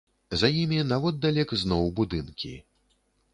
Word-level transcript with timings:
За 0.43 0.47
імі, 0.61 0.79
наводдалек, 0.91 1.53
зноў 1.65 1.93
будынкі. 2.01 2.53